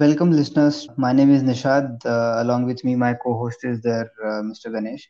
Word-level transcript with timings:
Welcome, 0.00 0.30
listeners. 0.30 0.88
My 0.96 1.12
name 1.12 1.30
is 1.30 1.42
Nishad. 1.42 2.06
Uh, 2.06 2.42
along 2.42 2.64
with 2.64 2.82
me, 2.84 2.96
my 2.96 3.12
co-host 3.12 3.64
is 3.64 3.82
there, 3.82 4.10
uh, 4.24 4.40
Mr. 4.40 4.70
Ganesh. 4.74 5.02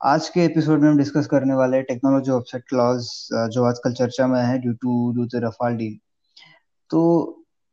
आज 0.00 0.28
के 0.28 0.44
episode 0.44 0.80
में 0.80 0.88
हम 0.88 0.96
discuss 0.98 1.26
करने 1.26 1.54
वाले 1.54 1.82
technology 1.82 2.30
offset 2.30 2.62
clause 2.68 3.10
जो 3.54 3.64
आजकल 3.64 3.92
चर्चा 3.92 4.26
में 4.26 4.40
है 4.40 4.58
due 4.58 4.72
to 4.82 5.12
due 5.12 5.24
to 5.24 5.46
Rafale 5.46 5.76
deal 5.76 5.94
तो 6.90 7.02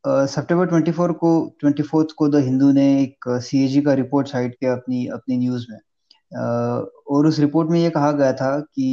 सितंबर 0.05 0.67
uh, 0.67 0.87
24 0.89 1.15
को 1.23 1.31
24 1.65 2.11
को 2.19 2.27
द 2.27 2.43
हिंदू 2.43 2.71
ने 2.71 2.85
एक 3.01 3.29
सीएजी 3.47 3.79
uh, 3.79 3.85
का 3.85 3.93
रिपोर्ट 3.93 4.27
साइट 4.27 4.55
किया 4.59 4.73
अपनी 4.73 5.05
अपनी 5.17 5.37
न्यूज़ 5.37 5.65
में 5.71 5.77
uh, 5.77 6.85
और 7.11 7.27
उस 7.27 7.39
रिपोर्ट 7.39 7.69
में 7.69 7.79
ये 7.79 7.89
कहा 7.89 8.11
गया 8.21 8.33
था 8.33 8.59
कि 8.59 8.91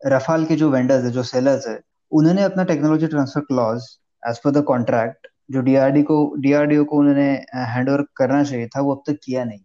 रफाल 0.00 0.44
के 0.44 0.56
जो 0.56 0.70
वेंडर्स 0.70 1.04
है 1.04 1.10
जो 1.10 1.22
सेलर्स 1.32 1.68
है 1.68 1.78
उन्होंने 2.12 2.42
अपना 2.42 2.64
technology 2.72 3.06
transfer 3.06 3.44
clause 3.50 3.90
as 4.22 4.40
per 4.44 4.50
the 4.50 4.64
contract 4.64 5.29
जो 5.50 5.60
डीआरडी 5.60 6.02
को 6.02 6.16
डीआरडीओ 6.38 6.84
को 6.84 6.98
उन्होंने 6.98 7.30
हैंड 7.68 7.88
ओवर 7.90 8.04
करना 8.16 8.42
चाहिए 8.44 8.66
था 8.66 8.80
वो 8.80 8.94
अब 8.94 9.02
तक 9.06 9.18
किया 9.24 9.44
नहीं। 9.44 9.60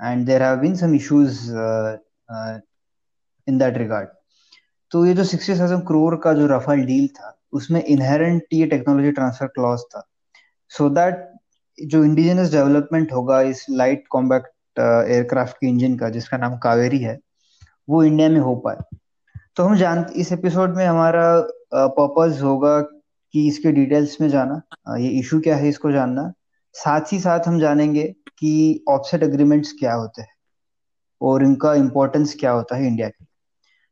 And 0.00 0.26
there 0.26 0.42
have 0.42 0.56
been 0.58 0.76
some 0.76 0.94
issues 0.94 1.40
in 3.48 3.58
that 3.58 3.78
regard 3.78 4.08
तो 4.92 5.04
ये 5.06 5.14
जो 5.14 5.24
सिक्सटी 5.24 5.58
थाउज़ेंड 5.60 5.82
करोड़ 5.88 6.16
का 6.16 6.32
जो 6.32 6.46
रफाल 6.46 6.80
डील 6.86 7.06
था 7.10 7.36
उसमें 7.52 7.82
इनहेरेंट 7.82 8.42
ये 8.52 8.66
टेक्नोलॉजी 8.66 9.10
ट्रांसफ़र 9.12 9.46
क्लॉज 9.46 9.80
था। 9.84 10.06
सो 10.70 10.84
so 10.84 10.94
दैट 10.94 11.30
जो 11.78 12.02
इंडिजिनस 12.04 12.50
डेवलपमेंट 12.50 13.12
होगा 13.12 13.40
इस 13.42 13.64
लाइट 13.70 14.04
कॉम्बैक्ट 14.10 14.78
एयरक्राफ्ट 14.78 15.56
के 15.56 15.66
इंजन 15.66 15.96
का 15.96 16.08
जिसका 16.08 16.36
नाम 16.36 16.56
कावेरी 16.58 16.98
है 16.98 17.18
वो 17.88 18.02
इंडिया 18.04 18.28
में 18.28 18.40
हो 18.40 18.54
पाए। 18.56 18.76
तो 19.56 19.64
हम 19.64 19.76
जान 19.76 20.04
इस 20.16 20.32
एपिसोड 20.32 20.76
में 20.76 20.84
हमारा 20.86 21.26
पर्पज 21.74 22.36
uh, 22.36 22.42
होगा 22.42 22.80
कि 23.34 23.46
इसके 23.48 23.72
डिटेल्स 23.72 24.20
में 24.20 24.28
जाना 24.28 24.60
ये 24.96 25.08
इशू 25.18 25.40
क्या 25.40 25.56
है 25.56 25.68
इसको 25.68 25.90
जानना। 25.92 26.32
साथ 26.74 27.12
ही 27.12 27.18
साथ 27.20 27.48
हम 27.48 27.58
जानेंगे 27.60 28.02
कि 28.38 28.84
ऑफसेट 28.88 29.22
एग्रीमेंट्स 29.22 29.72
क्या 29.78 29.94
होते 29.94 30.22
हैं 30.22 30.32
और 31.20 31.42
इनका 31.44 31.74
इम्पोर्टेंस 31.74 32.34
क्या 32.40 32.50
होता 32.52 32.76
है 32.76 32.86
इंडिया 32.86 33.08
के। 33.08 33.24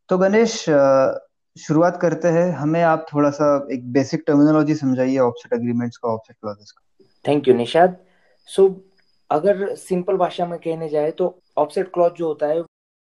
तो 0.08 0.18
गणेश 0.18 0.54
शुरुआत 1.56 1.98
करते 2.02 2.28
हैं। 2.28 2.50
हमें 2.52 2.82
आप 2.82 3.06
थोड़ा 3.12 3.30
सा 3.30 3.46
एक 3.72 3.92
बेसिक 3.92 4.22
टर्मिनोलॉजी 4.26 4.74
समझाइए 4.74 5.18
ऑफसेट 5.18 5.52
एग्रीमेंट्स 5.52 5.96
का 5.96 6.08
ऑफसेट 6.08 6.36
क्लॉजेस 6.40 6.70
का। 6.70 7.04
थैंक 7.24 7.48
यू 7.48 7.54
निशाद 7.54 7.96
सो 8.48 8.68
अगर 9.30 9.74
सिंपल 9.76 10.16
भाषा 10.16 10.46
में 10.46 10.58
कहने 10.58 10.88
जाए 10.88 11.10
तो 11.10 11.34
ऑफसेट 11.58 11.92
क्लॉज 11.94 12.12
जो 12.16 12.26
होता 12.26 12.46
है, 12.46 12.62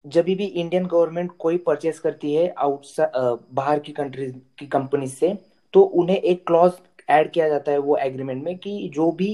जब 0.04 0.24
भी 0.24 0.44
इंडियन 0.44 0.86
गवर्नमेंट 0.86 1.30
कोई 1.38 1.56
परचेस 1.66 1.98
करती 2.00 2.34
है 2.34 2.48
आउटसाइड 2.58 3.38
बाहर 3.54 3.78
की 3.78 3.92
कंट्रीज़ 3.92 4.34
की 4.58 4.66
कंपनी 4.68 5.08
से 5.08 5.38
तो 5.74 5.80
उन्हें 5.82 6.16
एक 6.16 6.46
क्लॉज 6.46 6.72
ऐड 7.10 7.30
किया 7.32 7.48
जाता 7.48 7.72
है 7.72 7.78
वो 7.78 7.96
एग्रीमेंट 7.96 8.42
में 8.44 8.56
कि 8.58 8.90
जो 8.94 9.10
भी 9.12 9.32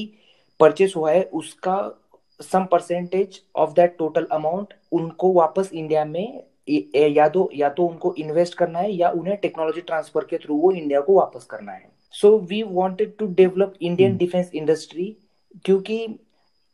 परचेस 0.61 0.93
हुआ 0.97 1.13
है 1.13 1.23
उसका 1.35 1.79
some 2.41 2.65
percentage 2.65 3.41
of 3.57 3.73
that 3.75 3.97
total 3.99 4.27
amount 4.33 4.75
उनको 4.93 5.33
वापस 5.33 5.71
इंडिया 5.73 6.05
में 6.05 6.43
या 6.69 7.29
तो 7.29 7.49
या 7.55 7.69
तो 7.69 7.87
उनको 7.87 8.15
इन्वेस्ट 8.19 8.55
करना 8.55 8.79
है 8.79 8.93
या 8.93 9.11
उन्हें 9.11 9.37
टेक्नोलॉजी 9.37 9.81
ट्रांसफ़र 9.81 10.25
के 10.31 10.39
थ्रू 10.39 10.57
वो 10.57 10.71
इंडिया 10.73 11.01
को 11.01 11.15
वापस 11.17 11.45
करना 11.51 11.73
है। 11.73 11.89
So 12.15 12.37
we 12.41 12.63
wanted 12.63 13.17
to 13.19 13.27
develop 13.35 13.75
Indian 13.81 14.17
defence 14.17 14.51
industry 14.55 15.05
क्योंकि 15.65 16.07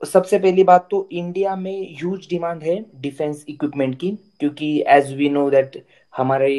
सबसे 0.01 0.39
पहली 0.39 0.65
बात 0.65 0.89
तो 0.91 1.09
इंडिया 1.13 1.55
में 1.57 1.97
ह्यूज 1.99 2.27
डिमांड 2.31 2.63
है 2.63 2.79
डिफेंस 3.01 3.45
इक्विपमेंट 3.49 3.95
की 3.99 4.11
क्योंकि 4.41 4.73
एज 4.89 5.13
वी 5.17 5.29
नो 5.29 5.49
दैट 5.51 5.83
हमारे 6.13 6.55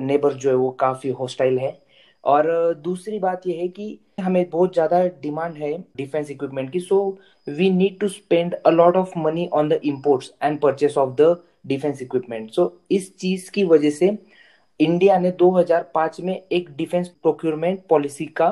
नेबर 0.00 0.32
जो 0.34 0.50
है 0.50 0.56
वो 0.56 0.70
काफ़ी 0.80 1.10
हॉस्टाइल 1.10 1.58
है। 1.58 1.70
और 2.24 2.48
दूसरी 2.84 3.18
बात 3.18 3.46
यह 3.46 3.60
है 3.60 3.68
कि 3.68 3.98
हमें 4.20 4.48
बहुत 4.50 4.72
ज़्यादा 4.74 5.02
डिमांड 5.22 5.54
है 5.56 5.72
डिफेंस 5.96 6.30
इक्विपमेंट 6.30 6.70
की 6.72 6.80
so 6.80 6.98
we 7.46 7.70
need 7.70 7.98
to 8.00 8.08
spend 8.08 8.54
a 8.56 8.70
lot 8.70 8.96
of 8.96 9.18
money 9.18 9.46
on 9.52 9.68
the 9.68 9.80
imports 9.84 10.32
and 10.42 10.60
purchase 10.60 10.98
of 10.98 11.14
the 11.20 11.36
defence 11.66 12.02
equipment 12.02 12.50
so 12.50 12.72
इस 12.90 13.16
चीज़ 13.16 13.50
की 13.50 13.64
वजह 13.64 13.90
से 13.90 14.16
इंडिया 14.80 15.18
ने 15.18 15.30
2005 15.32 16.20
में 16.20 16.34
एक 16.52 16.70
डिफेंस 16.76 17.08
प्रोक्योरमेंट 17.22 17.80
पॉलिसी 17.88 18.26
का 18.40 18.50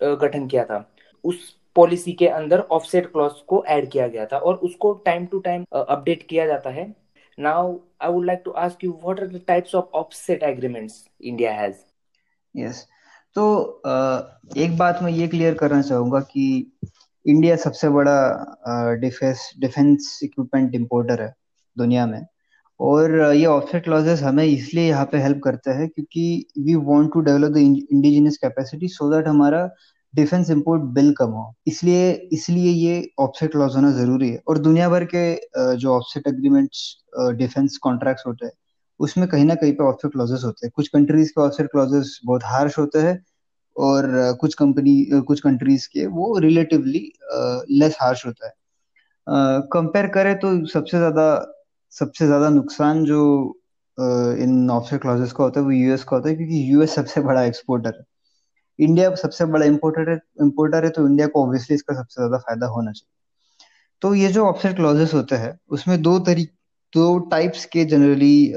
गठन 0.00 0.46
किया 0.48 0.64
था। 0.64 0.84
उस 1.24 1.56
पॉलिसी 1.76 2.12
के 2.12 2.26
अंदर 2.28 2.60
ऑफसेट 2.72 3.06
क्लॉज 3.12 3.40
को 3.48 3.64
ऐड 3.68 3.90
किया 3.90 4.06
गया 4.08 4.26
था 4.26 4.38
और 4.38 4.54
उसको 4.64 4.92
टाइम 5.06 5.26
टू 5.26 5.38
टाइम 5.38 5.64
अपडेट 5.72 6.22
किया 6.28 6.46
जाता 6.46 6.70
है। 6.70 6.86
Now 7.38 7.76
I 8.02 8.12
would 8.12 8.24
like 8.26 8.42
to 8.44 8.50
ask 8.50 8.84
you 8.84 8.92
what 9.04 9.20
are 9.20 9.26
the 9.28 9.40
types 9.46 9.74
of 9.74 9.96
offset 9.98 10.42
agreements 10.42 11.04
India 11.22 11.52
has 11.52 11.76
yes 12.54 12.86
तो 13.36 13.44
एक 14.56 14.76
बात 14.78 14.98
मैं 15.02 15.10
ये 15.12 15.26
क्लियर 15.28 15.54
करना 15.54 15.80
चाहूँगा 15.82 16.20
कि 16.20 16.44
इंडिया 17.26 17.56
सबसे 17.56 17.88
बड़ा 17.88 18.94
डिफेंस 19.00 19.50
डिफेंस 19.60 20.18
इक्विपमेंट 20.24 20.74
इंपोर्टर 20.74 21.22
है 21.22 21.32
दुनिया 21.76 22.06
में। 22.06 22.24
और 22.80 23.14
ये 23.34 23.44
ऑफसेट 23.46 23.84
क्लॉजेस 23.84 24.22
हमें 24.22 24.44
इसलिए 24.44 24.86
यहाँ 24.88 25.04
पे 25.12 25.18
हेल्प 25.22 25.40
करते 25.44 25.70
हैं 25.70 25.88
क्योंकि 25.88 26.46
we 26.58 26.74
want 26.86 27.12
to 27.12 27.20
develop 27.20 27.52
the 27.52 27.56
indigenous 27.56 28.36
capacity 28.42 28.88
so 28.88 29.10
that 29.12 29.28
हमारा 29.28 29.68
डिफेंस 30.14 30.50
इंपोर्ट 30.50 30.82
बिल 30.94 31.12
कम 31.18 31.30
हो। 31.30 31.54
इसलिए 31.66 32.10
इसलिए 32.32 32.70
ये 32.70 33.08
ऑफसेट 33.20 33.52
क्लॉज 33.52 33.76
होना 33.76 33.90
ज़रूरी 33.92 34.28
है। 34.30 34.40
और 34.48 34.58
दुनिया 34.58 34.88
भर 34.88 35.04
के 35.14 35.76
जो 35.76 35.94
ऑफसेट 35.96 36.26
एग्रीमेंट्स 36.28 36.84
डिफेंस 37.38 37.76
कॉन्ट्रैक्ट्स 37.82 38.26
होते 38.26 38.46
हैं 38.46 38.52
उसमें 39.00 39.26
कहीं 39.28 39.44
ना 39.44 39.54
कहीं 39.54 39.72
पे 39.72 39.84
ऑफसेट 39.84 40.12
क्लॉजेस 40.12 40.42
होते 40.44 40.66
हैं। 40.66 40.72
कुछ 40.76 40.88
कंट्रीज़ 40.88 41.30
के 41.30 41.40
ऑफसेट 41.42 41.66
क्लॉजेस 41.70 42.18
बहुत 42.26 42.42
हार्श 42.44 42.78
होते 42.78 42.98
हैं 42.98 43.18
और 43.76 44.06
कुछ 44.40 44.54
कंपनी 44.54 44.94
कुछ 45.28 45.40
कंट्रीज़ 45.40 45.86
के 45.88 46.06
वो 46.08 46.36
रिलेटिवली 46.38 47.10
लेस 47.72 47.96
हार्श 48.00 48.24
होता 48.26 48.46
है। 48.46 48.52
कंपेयर 49.72 50.06
करें 50.08 50.34
तो 50.38 50.54
सबसे 50.68 50.96
ज़्यादा 50.98 51.26
सबसे 51.92 52.26
ज़्यादा 52.26 52.48
नुकसान 52.50 53.04
जो 53.04 53.20
इन 53.98 54.70
ऑफसेट 54.70 55.00
क्लॉजेस 55.00 55.32
का 55.32 55.44
होता 55.44 55.60
है 55.60 55.66
वो 55.66 55.72
यूएस 55.72 56.04
का 56.04 56.16
होता 56.16 56.28
है 56.28 56.34
क्योंकि 56.36 56.72
यूएस 56.72 56.94
सबसे 56.94 57.20
बड़ा 57.20 57.42
एक्सपोर्टर 57.44 57.90
है। 57.90 58.04
इंडिया 58.78 59.14
सबसे 59.14 59.44
बड़ा 59.46 59.66
इम्पोर्टर 59.66 60.10
है 60.10 60.16
इम्पोर्टर 60.42 60.84
है 60.84 60.90
तो 60.90 61.06
इंडिया 61.06 61.26
को 61.26 61.42
ऑब्वियसली 61.44 61.74
इसका 61.74 61.94
सबसे 61.94 62.20
ज़्यादा 62.20 62.38
फ़ायदा 62.38 62.66
होना 62.66 62.92
चाहिए। 62.92 63.12
तो 64.02 64.14
ये 64.14 64.28
जो 64.32 64.46
ऑफसेट 64.46 64.76
क्लॉजेस 64.76 65.14
होते 65.14 65.36
हैं, 65.36 65.58
उसमें 65.68 66.00
दो 66.02 66.18
तरीके 66.20 66.52
दो 66.94 67.18
टाइप्स 67.30 67.64
के 67.66 67.84
जनरली 67.84 68.52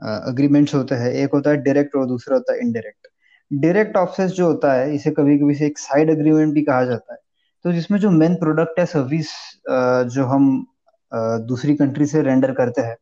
अग्रीमेंट्स 0.00 0.74
होते 0.74 0.94
हैं। 0.94 1.10
एक 1.12 1.32
होता 1.34 1.50
है 1.50 1.56
डायरेक्ट 1.62 1.96
और 1.96 2.06
दूसरा 2.06 2.36
होता 2.36 2.52
है 2.52 2.60
इनडायरेक्ट 2.60 3.06
डायरेक्ट 3.50 3.96
ऑफसेस 3.96 4.30
जो 4.30 4.46
होता 4.46 4.72
है, 4.72 4.94
इसे 4.94 5.10
कभी 5.10 5.38
कभी 5.38 5.54
से 5.54 5.66
एक 5.66 5.78
साइड 5.78 6.10
अग्रीमेंट 6.10 6.54
भी 6.54 6.62
कहा 6.62 6.84
जाता 6.84 7.12
है। 7.12 7.18
तो 7.64 7.72
जिसमें 7.72 7.98
जो 7.98 8.10
मेन 8.10 8.34
प्रोडक्ट 8.34 8.78
है 8.78 8.86
सर्विस 8.86 9.28
जो 10.14 10.24
हम 10.24 10.66
दूसरी 11.48 11.74
कंट्री 11.76 12.06
से 12.06 12.22
रेंडर 12.22 12.52
करते 12.52 12.82
हैं, 12.82 12.96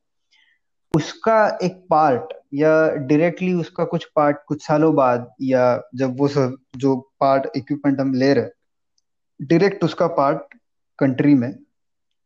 उसका 0.94 1.58
एक 1.62 1.76
पार्ट 1.90 2.32
या 2.54 2.72
डायरेक्टली 2.96 3.52
उसका 3.54 3.84
कुछ 3.84 4.04
पार्ट 4.16 4.36
कुछ 4.48 4.66
सालों 4.66 4.94
बाद 4.94 5.30
या 5.42 5.82
जब 5.94 6.16
वो 6.18 6.28
सब, 6.28 6.56
जो 6.76 6.96
पार्ट 7.20 7.46
इक्विपमेंट 7.56 8.00
हम 8.00 8.12
ले 8.14 8.32
रहे 8.34 9.46
डायरेक्ट 9.46 9.84
उसका 9.84 10.06
पार्ट 10.16 10.54
कंट्री 10.98 11.34
में 11.34 11.54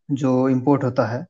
जो 0.08 0.48
इंपोर्ट 0.48 0.84
होता 0.84 1.06
है 1.06 1.26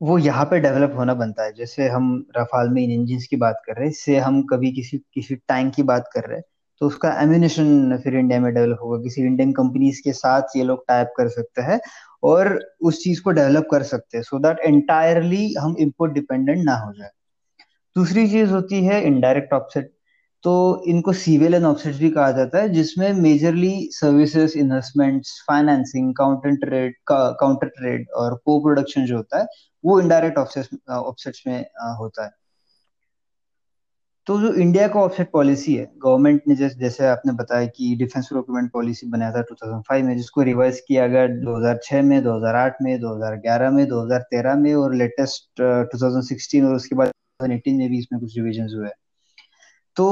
वो 0.00 0.16
यहाँ 0.18 0.44
पे 0.44 0.58
डेवलप 0.60 0.94
होना 0.96 1.14
बनता 1.14 1.44
है। 1.44 1.52
जैसे 1.54 1.88
हम 1.88 2.12
रफाल 2.36 2.68
में 2.68 2.82
इन 2.82 2.90
इंजिन 2.90 3.20
की 3.30 3.36
बात 3.36 3.60
कर 3.66 3.74
रहे 3.74 3.84
हैं, 3.84 3.90
इससे 3.90 4.16
हम 4.18 4.42
कभी 4.42 4.70
किसी 4.72 4.98
किसी 5.14 5.34
टैंक 5.36 5.74
की 5.74 5.82
बात 5.84 6.08
कर 6.14 6.28
रहे 6.28 6.36
हैं 6.36 6.44
तो 6.80 6.86
उसका 6.86 7.10
एम्यूनेशन 7.22 7.96
फिर 8.04 8.16
इंडिया 8.16 8.40
में 8.40 8.52
डेवलप 8.54 8.78
होगा। 8.82 8.98
किसी 9.02 9.22
इंडियन 9.22 9.52
कंपनीज़ 9.52 10.00
के 10.04 10.12
साथ 10.12 10.56
ये 10.56 10.62
लोग 10.64 10.84
टाइप 10.88 11.12
कर 11.16 11.28
सकते 11.28 11.62
हैं 11.62 11.78
और 12.22 12.58
उस 12.82 13.02
चीज़ 13.02 13.20
को 13.22 13.30
डेवलप 13.30 13.66
कर 13.70 13.82
सकते 13.84 14.16
हैं 14.18 14.22
सो 14.24 14.38
दैट 14.38 14.60
एंटायरली 14.60 15.52
हम 15.54 15.76
इम्पोर्ट 15.80 16.12
डिपेंडेंट 16.12 16.64
ना 16.64 16.76
हो 16.76 16.92
जाए। 16.92 17.10
दूसरी 17.96 18.26
चीज़ 18.28 18.50
होती 18.50 18.84
है 18.84 19.02
इनडायरेक्ट 19.04 19.52
ऑफसेट 19.52 19.92
तो 20.44 20.52
इनको 20.86 21.12
सीविल 21.12 21.54
एंड 21.54 21.64
ऑफसेट 21.64 21.94
भी 21.96 22.10
कहा 22.10 22.30
जाता 22.32 22.58
है, 22.58 22.68
जिसमें 22.68 23.12
majorly 23.12 23.88
services 23.92 24.58
investments 24.58 25.44
financing 25.48 26.14
counter 26.16 26.56
trade 26.56 26.94
counter 27.08 27.68
trade 27.68 28.06
और 28.16 28.34
को 28.44 28.60
प्रोडक्शन 28.60 29.04
जो 29.06 29.16
होता 29.16 29.40
है, 29.40 29.46
वो 29.84 30.00
इनडायरेक्ट 30.00 30.38
ऑफसेट्स 30.38 31.42
में 31.46 31.60
होता 31.98 32.24
है। 32.24 32.30
तो 34.26 34.40
जो 34.40 34.52
इंडिया 34.54 34.86
का 34.88 35.00
ऑफसेट 35.00 35.30
पॉलिसी 35.32 35.74
है 35.74 35.84
गवर्नमेंट 36.02 36.42
ने 36.48 36.54
जैसे 36.56 36.78
जैसे 36.80 37.06
आपने 37.06 37.32
बताया 37.32 37.66
कि 37.66 37.94
डिफेंस 37.96 38.28
प्रोक्योरमेंट 38.28 38.70
पॉलिसी 38.72 39.06
बनाया 39.06 39.32
था 39.32 39.42
2005 39.42 40.02
में, 40.04 40.16
जिसको 40.16 40.42
रिवाइज 40.42 40.80
किया 40.88 41.06
गया 41.06 41.26
2006 41.26 42.02
में 42.02 42.22
2008 42.22 42.76
में 42.82 42.98
2011 43.00 43.70
में 43.70 43.84
2013 43.88 44.56
में 44.56 44.74
और 44.74 44.94
लेटेस्ट 44.94 45.62
2016 45.94 46.64
और 46.64 46.74
उसके 46.74 46.94
बाद 46.94 47.12
2018 47.40 47.78
में 47.78 47.88
भी 47.90 47.98
इसमें 47.98 48.20
कुछ 48.20 48.36
रिविजन 48.36 48.68
हुए 48.76 48.88
तो 50.00 50.06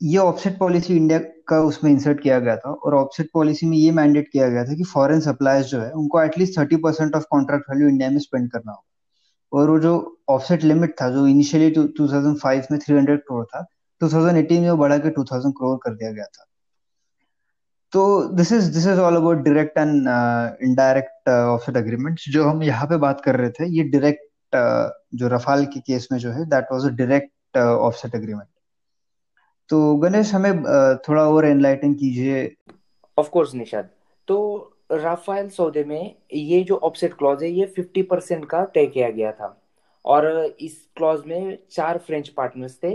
ये 0.00 0.18
ऑफसेट 0.18 0.58
पॉलिसी 0.58 0.96
इंडिया 0.96 1.18
का 1.48 1.58
उसमें 1.60 1.90
इंसर्ट 1.90 2.20
किया 2.20 2.38
गया 2.40 2.56
था 2.56 2.70
और 2.70 2.94
ऑफसेट 2.94 3.30
पॉलिसी 3.34 3.66
में 3.66 3.76
ये 3.76 3.90
मैंडेट 3.92 4.28
किया 4.32 4.48
गया 4.48 4.64
था 4.64 4.74
कि 4.74 4.84
फॉरेन 4.84 5.20
सप्लायर्स 5.20 5.66
जो 5.66 5.80
है 5.80 5.90
उनको 5.92 6.20
at least 6.22 6.58
thirty 6.58 6.76
percent 6.84 7.16
of 7.16 7.24
contract 7.30 7.70
value 7.70 7.88
India 7.88 8.10
में 8.10 8.18
स्पेंड 8.18 8.50
करना 8.50 8.72
होगा। 8.72 9.58
और 9.60 9.70
वो 9.70 9.78
जो 9.78 9.94
ऑफसेट 10.28 10.64
लिमिट 10.64 10.94
था 11.02 11.08
जो 11.10 11.26
इनिशियली 11.26 11.70
टू 11.70 12.08
थाउज़ेंड 12.08 12.36
फाइव 12.38 12.66
में 12.70 12.78
थ्री 12.80 12.96
हंड्रेड 12.96 13.20
करोड़ 13.20 13.44
था 13.44 13.64
टू 14.00 14.08
थाउज़ेंड 14.08 14.38
एटीन 14.38 14.62
में 14.62 14.70
वो 14.70 14.76
बढ़ा 14.76 14.98
के 14.98 15.10
टू 15.10 15.24
थाउज़ेंड 15.24 15.54
करोड़ 15.54 15.76
कर 15.84 15.94
दिया 15.94 16.10
गया 16.12 16.24
था। 16.24 16.46
तो 17.92 18.22
this 18.36 18.52
is 18.52 18.72
this 18.72 18.86
is 18.86 19.00
all 19.00 19.16
about 19.16 19.44
direct 19.44 19.78
and 19.78 20.08
indirect 20.68 21.28
offset 21.28 21.76
agreements 21.76 22.28
जो 22.32 22.44
हम 22.44 22.62
यहाँ 22.62 22.86
पे 22.86 22.96
बात 23.06 23.20
कर 23.24 23.36
रहे 23.36 23.50
थे 23.50 23.68
ये 23.76 23.84
डायरेक्ट 23.84 24.22
uh, 24.52 25.18
जो 25.18 25.28
रफाल 25.28 25.64
के 25.66 25.80
केस 25.80 26.08
में 26.12 26.18
जो 26.18 26.32
है 26.32 26.44
that 26.46 26.72
was 26.72 26.86
a 26.86 26.94
direct 26.96 27.58
offset 27.58 28.14
agreement 28.14 28.48
तो 29.70 29.94
गणेश, 29.96 30.32
हमें 30.34 30.62
थोड़ा 31.08 31.22
और 31.28 31.46
एनलाइटन 31.46 31.94
कीजिए। 31.94 32.54
ऑफ़ 33.18 33.30
कोर्स 33.30 33.54
निशाद 33.54 33.88
तो 34.28 34.36
राफेल 34.92 35.48
सौदे 35.48 35.84
में 35.84 36.14
ये 36.34 36.62
जो 36.62 36.76
ऑफसेट 36.76 37.14
क्लॉज 37.14 37.42
है, 37.42 37.50
ये 37.50 37.66
50 37.78 38.02
परसेंट 38.10 38.44
का 38.44 38.64
तय 38.64 38.86
किया 38.86 39.10
गया 39.10 39.32
था। 39.32 39.62
और 40.04 40.26
इस 40.60 40.76
क्लॉज 40.96 41.22
में 41.26 41.58
चार 41.70 41.98
फ्रेंच 41.98 42.28
पार्टनर्स 42.28 42.78
थे 42.84 42.90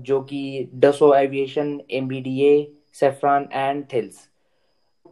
जो 0.00 0.20
कि 0.22 0.70
Dassault 0.74 1.12
Aviation 1.14 1.80
MBDA 1.90 2.52
Safran 2.94 3.48
and 3.52 3.84
Thales 3.92 4.28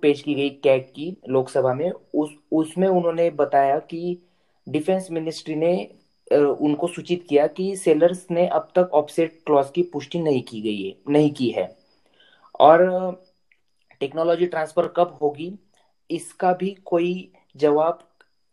पेश 0.03 0.21
की 0.23 0.35
गई 0.35 0.49
कैग 0.65 0.83
की 0.97 1.17
लोकसभा 1.29 1.73
में। 1.75 1.91
उस, 1.91 2.31
उसमें 2.53 2.89
उन्होंने 2.89 3.29
बताया 3.33 3.79
कि 3.81 4.19
डिफेंस 4.67 5.09
मिनिस्ट्री 5.11 5.55
ने 5.55 5.75
उनको 6.31 6.87
सूचित 6.87 7.25
किया 7.29 7.47
कि 7.47 7.75
सेलर्स 7.77 8.27
ने 8.31 8.47
अब 8.49 8.69
तक 8.77 8.91
ऑफसेट 8.95 9.39
क्लॉज 9.47 9.71
की 9.75 9.83
पुष्टि 9.83 10.19
नहीं 10.19 10.43
की 10.43 10.61
गई 10.61 10.83
है, 10.83 10.95
नहीं 11.09 11.31
की 11.31 11.49
है। 11.51 11.69
और 12.61 13.21
टेक्नोलॉजी 14.01 14.47
ट्रांसफ़र 14.47 14.87
कब 14.97 15.19
होगी, 15.23 15.53
इसका 16.11 16.53
भी 16.53 16.71
कोई 16.85 17.33
जवाब 17.57 17.99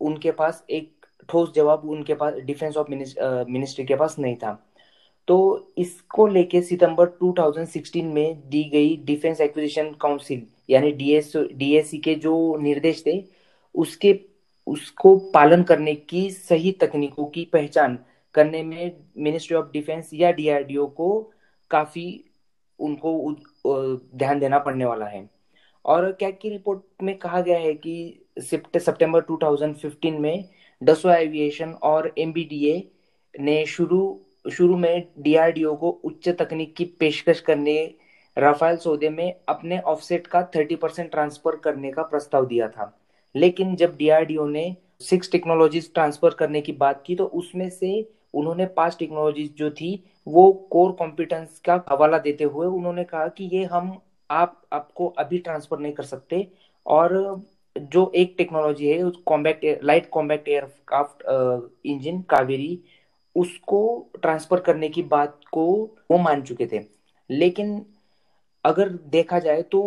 उनके 0.01 0.31
पास, 0.31 0.63
एक 0.69 1.05
ठोस 1.29 1.53
जवाब 1.55 1.89
उनके 1.89 2.13
पास, 2.13 2.33
डिफेंस 2.35 2.77
ऑफ़ 2.77 2.89
मिनिस्ट्री 2.89 3.85
के 3.85 3.95
पास 3.95 4.15
नहीं 4.19 4.35
था। 4.35 4.53
तो 5.27 5.73
इसको 5.77 6.25
लेके 6.27 6.61
सितंबर 6.61 7.07
2016 7.21 8.13
में 8.13 8.49
दी 8.49 8.63
गई 8.63 8.95
डिफेंस 9.05 9.41
एक्विजिशन 9.41 9.91
काउंसिल, 10.01 10.45
यानी 10.69 10.91
डीएस 10.91 11.31
डीएससी 11.37 11.97
के 11.97 12.15
जो 12.15 12.57
निर्देश 12.61 13.03
थे, 13.07 13.23
उसके 13.75 14.13
उसको 14.67 15.15
पालन 15.33 15.63
करने 15.63 15.95
की 15.95 16.29
सही 16.29 16.71
तकनीकों 16.71 17.25
की 17.25 17.45
पहचान 17.45 17.97
करने 18.33 18.63
में 18.63 18.91
मिनिस्ट्री 19.17 19.57
ऑफ़ 19.57 19.71
डिफेंस 19.73 20.09
या 20.13 20.31
डीआरडीओ 20.31 20.85
को 20.87 21.31
काफ़ी 21.71 22.23
उनको 22.79 23.35
ध्यान 24.15 24.39
देना 24.39 24.59
पड़ने 24.59 24.85
वाला 24.85 25.05
है। 25.05 25.29
और 25.85 26.11
कैग 26.11 26.37
की 26.41 26.49
रिपोर्ट 26.49 26.81
में 27.03 27.17
कहा 27.17 27.41
गया 27.41 27.57
है 27.57 27.73
कि 27.73 28.25
सितंबर 28.39 29.21
2015 29.21 30.19
में 30.19 30.49
डसो 30.83 31.09
एविएशन 31.09 31.71
और 31.71 32.13
एमबीडीए 32.17 32.91
ने 33.39 33.65
शुरू 33.65 34.19
शुरू 34.51 34.77
में 34.77 35.07
डीआरडीओ 35.19 35.75
को 35.75 35.89
उच्च 35.89 36.29
तकनीक 36.29 36.75
की 36.75 36.85
पेशकश 36.85 37.39
करने 37.39 37.95
राफेल 38.37 38.77
सौदे 38.77 39.09
में 39.09 39.35
अपने 39.49 39.79
ऑफसेट 39.79 40.27
का 40.27 40.41
30 40.41 40.75
परसेंट 40.75 41.11
ट्रांसफ़र 41.11 41.55
करने 41.55 41.91
का 41.91 42.03
प्रस्ताव 42.03 42.45
दिया 42.45 42.67
था। 42.67 43.02
लेकिन 43.35 43.75
जब 43.75 43.95
डीआरडीओ 43.97 44.47
ने 44.47 44.75
सिक्स 45.01 45.31
टेक्नोलॉजीज़ 45.31 45.89
ट्रांसफ़र 45.93 46.33
करने 46.33 46.61
की 46.61 46.71
बात 46.73 47.03
की 47.05 47.15
तो 47.15 47.25
उसमें 47.25 47.69
से 47.69 48.09
उन्होंने 48.33 48.65
पाँच 48.67 48.95
टेक्नोलॉजीज़ 48.99 49.51
जो 49.51 49.69
थी, 49.71 50.03
वो 50.27 50.51
कोर 50.71 50.91
कॉम्पिटेंस 50.91 51.59
का 51.65 51.83
हवाला 51.89 52.17
देते 52.17 52.43
हुए 52.43 52.67
उन्होंने 52.67 53.03
कहा 53.03 53.27
कि 53.27 53.49
ये 53.53 53.63
हम, 53.65 53.97
आप, 54.29 54.61
आपको 54.73 55.07
अभी 55.07 55.37
ट्रांसफ़र 55.37 55.79
नहीं 55.79 55.93
कर 55.93 56.03
सकते। 56.03 56.47
और 56.85 57.43
जो 57.75 58.11
एक 58.15 58.33
टेक्नोलॉजी 58.37 58.87
है 58.87 59.11
combat 59.27 59.83
light 59.83 60.09
combat 60.09 60.47
aircraft 60.49 61.23
engine 61.85 62.21
Kaveri, 62.29 62.79
उसको 63.35 64.09
ट्रांसफ़र 64.21 64.59
करने 64.59 64.89
की 64.89 65.03
बात 65.03 65.39
को 65.51 65.65
वो 66.11 66.17
मान 66.17 66.41
चुके 66.41 66.67
थे। 66.71 66.81
लेकिन 67.29 67.85
अगर 68.65 68.89
देखा 68.89 69.39
जाए 69.39 69.61
तो 69.61 69.81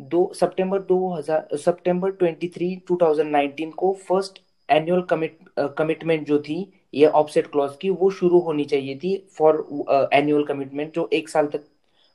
दो 0.00 0.32
सितंबर 0.34 0.82
2000 0.82 1.56
सितंबर 1.56 2.10
23 2.12 2.76
2019 2.92 3.72
को 3.72 3.92
फ़र्स्ट 3.92 4.38
एनुअल 4.70 5.02
कमिट 5.02 5.38
कमिटमेंट 5.58 6.26
जो 6.26 6.38
थी 6.38 6.72
ये 6.94 7.06
ऑफसेट 7.06 7.46
क्लॉज 7.46 7.70
की 7.80 7.90
वो 7.90 8.10
शुरू 8.10 8.38
होनी 8.38 8.64
चाहिए 8.64 8.96
थी 8.96 9.28
फॉर 9.32 9.66
एनुअल 10.12 10.44
कमिटमेंट 10.44 10.94
जो 10.94 11.10
एक 11.12 11.28
साल 11.28 11.46
तक 11.46 11.64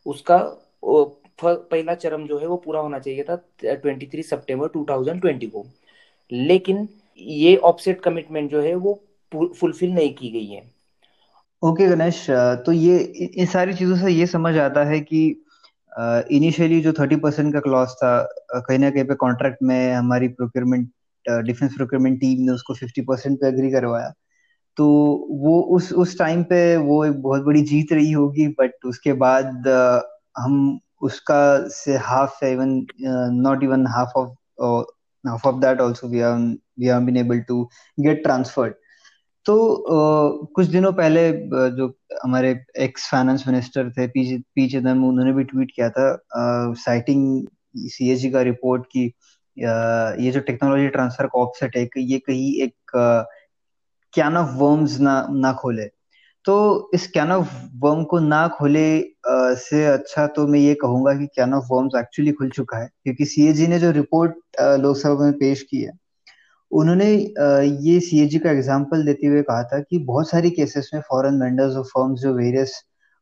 उसका 0.06 0.58
uh, 0.86 1.10
पहला 1.44 1.94
चरम 1.94 2.28
जो 2.28 2.40
है 2.40 2.48
वो 2.48 2.58
पूरा 2.58 2.80
होना 2.80 3.00
चाहिए 3.00 3.24
था 3.24 3.48
23 3.64 4.24
सितंबर 4.24 4.68
2020 4.68 5.48
को। 5.48 5.66
लेकिन 6.31 6.90
ये 7.20 7.56
ऑफसेट 7.56 8.02
कमिटमेंट 8.02 8.52
जो 8.52 8.62
है 8.62 8.76
वो 8.76 9.04
फुलफिल 9.36 9.92
नहीं 9.92 10.14
की 10.14 10.30
गई 10.30 10.46
है। 10.46 10.72
ओके 11.64 11.84
okay, 11.84 11.96
गणेश 11.96 12.28
तो 12.30 12.72
ये 12.72 12.98
इन 13.38 13.46
सारी 13.46 13.74
चीज़ों 13.74 13.98
से 13.98 14.12
ये 14.12 14.26
समझ 14.26 14.58
आता 14.58 14.84
है 14.84 15.00
कि 15.00 15.44
इनिशियली 16.31 16.81
जो 16.81 16.94
थर्टी 16.94 17.15
परसेंट 17.15 17.53
का 17.53 17.59
क्लॉज 17.59 17.89
था 17.89 18.30
कहीं 18.56 18.80
ना 18.80 18.89
कहीं 18.89 19.03
पे 19.03 19.15
कॉन्ट्रैक्ट 19.15 19.57
में 19.63 19.94
हमारी 19.94 20.27
प्रोक्योरमेंट 20.27 20.89
डिफेंस 21.30 21.75
प्रोक्योरमेंट 21.75 22.19
टीम 22.19 22.45
ने 22.45 22.51
उसको 22.51 22.74
फिफ्टी 22.74 23.01
परसेंट 23.01 23.38
पे 23.42 23.47
अग्री 23.47 23.71
करवाया। 23.71 24.13
तो 24.77 24.88
वो 25.31 25.62
उस 25.62 25.94
उस 25.94 26.19
टाइम 26.19 26.44
पे 26.44 26.77
वो 26.77 27.06
एक 27.06 27.21
बहुत 27.21 27.44
बड़ी 27.44 27.62
जीत 27.62 27.94
रही 27.94 28.12
होगी 28.12 28.47
बट 28.47 28.71
उसके 28.86 29.13
बाद 29.13 29.68
हम 30.38 30.80
उसका 31.01 31.68
से 31.68 31.97
half 31.97 32.45
even 32.45 32.88
not 33.33 33.63
even 33.63 33.88
half 33.88 34.19
of 34.19 34.31
half 35.30 35.47
of 35.47 35.56
that 35.56 35.81
also 35.81 36.07
we 36.07 36.19
are 36.19 36.39
we 36.80 36.88
are 36.88 37.01
been 37.01 37.18
able 37.18 37.39
to 37.39 37.69
get 38.00 38.24
transferred 38.24 38.74
तो 39.45 39.56
uh, 39.75 40.53
कुछ 40.56 40.68
दिनों 40.68 40.94
पहले 40.94 41.31
जो 41.53 41.88
हमारे 42.25 42.50
एक्स 42.80 43.10
फाइनेंस 43.12 43.44
मिनिस्टर 43.48 43.89
थे, 43.92 44.07
पी 44.07 44.68
चिदम 44.69 45.04
उन्होंने 45.06 45.33
भी 45.33 45.44
ट्वीट 45.44 45.72
किया 45.75 45.89
था 45.89 46.74
साइटिंग 46.75 47.48
सीएजी 47.88 48.30
का 48.31 48.42
रिपोर्ट 48.42 48.86
की 48.86 49.04
ये 49.57 50.31
जो 50.31 50.39
टेक्नोलॉजी 50.42 50.88
ट्रांसफ़र 50.88 51.27
का 51.27 51.39
ऑफसेट 51.39 51.75
है 51.77 51.88
ये 51.98 52.19
कहीं 52.19 52.54
एक 52.63 52.74
कैन 54.13 54.38
ऑफ़ 54.38 54.56
वर्म्स 54.57 55.00
ना 55.00 55.16
ना 55.31 55.51
खोले। 55.54 55.86
तो 56.45 56.56
इस 56.94 57.07
कैन 57.07 57.31
ऑफ़ 57.31 57.54
वर्म 57.80 58.04
को 58.04 58.19
ना 58.19 58.48
खोले 58.48 58.88
से 59.60 59.86
अच्छा 59.86 60.25
तो 60.28 60.48
मैं 60.48 60.60
ये 60.60 60.74
कहूँगा 60.81 61.13
कि 61.13 61.25
कैन 61.36 61.54
ऑफ़ 61.54 61.66
वर्म्स 61.71 61.95
एक्चुअली 62.00 62.31
खुल 62.31 62.50
चुका 62.50 62.78
है, 62.78 62.89
क्योंकि 63.04 63.25
सीएजी 63.25 63.68
ने 63.68 63.80
जो 63.80 63.92
रिपोर्ट 63.92 64.36
लोकसभा 64.81 65.24
में 65.24 65.33
पेश 65.33 65.62
की 65.62 65.81
है 65.81 65.92
उन्होंने 66.75 67.06
ये 67.83 68.00
सीएजी 68.00 68.39
का 68.39 68.51
एग्ज़ाम्पल 68.51 69.06
देते 69.06 69.27
हुए 69.27 69.42
कहा 69.44 69.63
था 69.63 69.80
कि 69.81 69.98
बहुत 70.06 70.30
सारी 70.30 70.50
केसेस 70.51 70.89
में 70.94 71.01
फॉरेन 71.10 71.42
वेंडर्स 71.42 71.75
और 71.75 71.83
फर्म्स 71.86 72.22
जो 72.22 72.33
वेरियस 72.36 72.74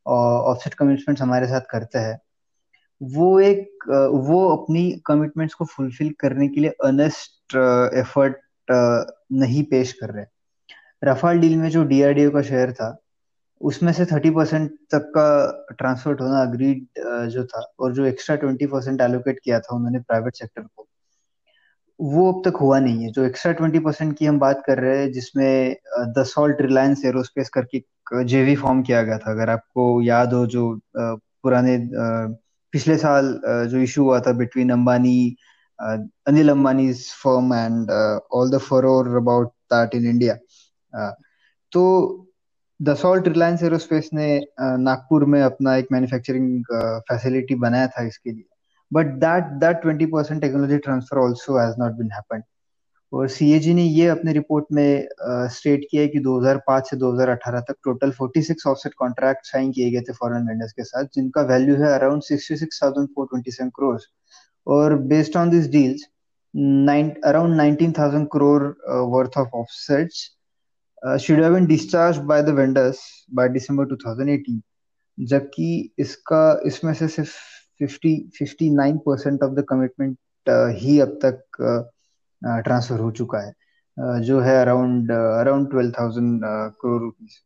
ऑफसेट 0.06 0.74
कमिटमेंट्स 0.74 1.22
हमारे 1.22 1.48
साथ 1.48 1.62
करते 1.72 2.00
हैं, 2.00 2.18
वो 3.02 3.40
एक 3.40 3.86
वो 4.26 4.48
अपनी 4.50 4.90
कमिटमेंट्स 5.06 5.54
को 5.54 5.66
फुलफिल 5.66 6.14
करने 6.20 6.48
के 6.48 6.62
लिए 6.62 6.74
अनेस्ट 6.86 7.56
एफर्ट 8.00 8.36
नहीं 8.68 9.64
पेश 9.72 9.94
कर 9.94 10.10
रहे। 10.10 10.26
रफाल 11.04 11.40
डील 11.40 11.56
में 11.58 11.70
जो 11.70 11.84
डीआरडीओ 11.86 12.32
का 12.32 12.42
शेयर 12.42 12.72
था, 12.74 12.96
उसमें 13.62 13.92
से 13.94 14.06
थर्टी 14.06 14.30
परसेंट 14.32 14.70
तक 14.92 15.12
का 15.18 15.76
ट्रांसफ़र 15.78 16.22
होना 16.22 16.42
अग्रीड 16.42 16.86
जो 17.32 17.44
था 17.46 17.66
और 17.80 17.94
जो 17.94 18.06
एक्स्ट्रा 18.06 18.36
ट्वेंटी 18.36 18.66
परसेंट 18.68 19.02
एलोकेट 19.02 19.40
किया 19.44 19.60
था 19.60 19.76
उन्होंने 19.76 20.00
प्राइवेट 20.00 20.36
सेक्टर 20.36 20.62
को। 20.62 20.88
वो 22.00 22.32
अब 22.32 22.42
तक 22.46 22.58
हुआ 22.58 22.80
नहीं 22.80 23.04
है। 23.04 23.12
जो 23.12 23.24
एक्स्ट्रा 23.26 23.52
ट्वेंटी 23.54 23.80
परसेंट 23.80 24.18
की 24.18 24.26
हम 24.26 24.40
बात 24.40 24.64
कर 24.68 24.80
रहे 24.80 24.98
हैं, 25.00 25.12
जिसमें 25.12 25.76
द 26.18 26.24
सॉल्ट 26.28 26.62
रिलायंस 26.62 27.06
एरोस्पेस 27.06 27.50
करके 27.50 27.84
जेवी 28.26 28.56
फॉर्म 28.56 28.82
किया 28.84 29.02
गया 29.04 29.18
था, 29.18 29.32
अगर 29.32 29.50
आपको 29.50 30.02
याद 30.02 30.34
हो 30.34 30.46
जो 30.48 30.80
पुराने 30.98 31.78
पिछले 32.74 32.98
साल 32.98 33.40
जो 33.72 33.78
इशू 33.80 34.04
हुआ 34.04 34.20
था 34.20 34.32
between 34.34 34.70
Ambani 34.70 35.36
Anil 35.80 36.50
Ambani 36.50 36.92
firm 36.94 37.54
and 37.54 37.92
all 38.34 38.52
the 38.52 38.58
furore 38.62 39.16
about 39.18 39.52
that 39.74 39.96
in 39.96 40.06
India 40.10 40.38
तो 41.72 41.84
दसॉल्ट 42.80 43.28
रिलायंस 43.28 43.64
एरोस्पेस 43.64 44.10
ने 44.14 44.28
नागपुर 44.62 45.26
में 45.26 45.42
अपना 45.42 45.76
एक 45.76 45.88
मैन्युफैक्चरिंग 45.92 46.64
फैसिलिटी 47.10 47.56
बनाया 47.58 47.88
था 47.88 48.04
इसके 48.08 48.32
लिए। 48.32 48.46
But 48.94 49.14
that 49.20 49.44
that 49.60 49.82
twenty 49.82 50.06
percent 50.06 50.42
technology 50.42 50.78
transfer 50.78 51.20
also 51.20 51.58
has 51.58 51.76
not 51.80 51.92
been 51.92 52.12
happened 52.12 52.44
और 53.12 53.28
सीएजी 53.28 53.74
ने 53.74 53.84
ये 53.84 54.08
अपने 54.08 54.34
रिपोर्ट 54.34 54.66
में 54.72 55.08
स्टेट 55.52 55.80
uh, 55.80 55.88
किया 55.92 56.02
है 56.02 56.08
कि 56.08 56.20
2005 56.20 56.90
से 56.90 56.98
2018 56.98 57.62
तक 57.68 57.76
टोटल 57.84 58.12
46 58.12 58.66
ऑफसेट 58.68 58.94
कॉन्ट्रैक्ट 58.98 59.46
साइन 59.46 59.72
किए 59.72 59.92
गए 59.92 60.02
थे 60.02 60.14
फॉरेन 60.14 60.48
वेंडर्स 60.48 60.72
के 60.72 60.84
साथ 60.84 61.06
जिनका 61.16 61.42
वैल्यू 61.52 61.76
है 61.76 61.94
अराउंड 61.94 62.24
66,427 62.24 63.70
करोड़ 63.76 63.98
और 64.68 64.96
based 65.12 65.38
on 65.38 65.50
this 65.50 65.70
deals 65.70 66.08
around 67.26 67.62
19,000 67.62 68.26
crore 68.34 68.64
worth 69.14 69.38
of 69.38 69.56
offsets 69.56 70.30
should 71.04 71.40
have 71.40 71.54
been 71.54 71.66
discharged 71.68 72.26
by 72.28 72.42
the 72.42 72.54
vendors 72.54 73.00
by 73.30 73.48
December 73.48 73.86
2018 73.86 74.62
जबकि 75.18 75.94
इसका 76.00 76.44
इसमें 76.66 76.94
से 76.94 77.08
सिर्फ़ 77.08 77.34
50 77.84 78.16
59 78.42 78.98
परसेंट 78.98 79.44
ऑफ़ 79.44 79.52
द 79.52 79.66
कमिटमेंट 79.70 80.18
ही 80.80 81.00
अब 81.00 81.20
तक 81.26 81.44
ट्रांसफ़र 82.42 82.96
uh, 82.96 83.02
हो 83.02 83.12
चुका 83.12 83.40
है 83.40 83.54
uh, 83.98 84.20
जो 84.20 84.40
है 84.40 84.60
around 84.62 85.12
around 85.12 85.70
twelve 85.70 85.92
thousand 86.00 86.42
crore 86.82 87.02
rupees 87.02 87.42